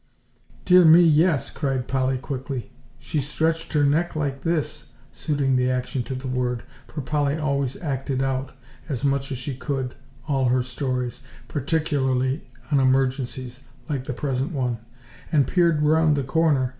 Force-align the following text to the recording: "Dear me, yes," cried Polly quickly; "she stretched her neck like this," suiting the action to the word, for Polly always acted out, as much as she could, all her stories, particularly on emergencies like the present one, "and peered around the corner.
"Dear 0.65 0.83
me, 0.83 0.99
yes," 1.01 1.51
cried 1.51 1.87
Polly 1.87 2.17
quickly; 2.17 2.71
"she 2.97 3.21
stretched 3.21 3.73
her 3.73 3.83
neck 3.83 4.15
like 4.15 4.41
this," 4.41 4.93
suiting 5.11 5.55
the 5.55 5.69
action 5.69 6.01
to 6.01 6.15
the 6.15 6.27
word, 6.27 6.63
for 6.87 7.01
Polly 7.01 7.37
always 7.37 7.77
acted 7.79 8.23
out, 8.23 8.53
as 8.89 9.05
much 9.05 9.31
as 9.31 9.37
she 9.37 9.53
could, 9.55 9.93
all 10.27 10.45
her 10.45 10.63
stories, 10.63 11.21
particularly 11.47 12.43
on 12.71 12.79
emergencies 12.79 13.61
like 13.89 14.05
the 14.05 14.13
present 14.13 14.53
one, 14.53 14.79
"and 15.31 15.45
peered 15.45 15.83
around 15.83 16.15
the 16.15 16.23
corner. 16.23 16.69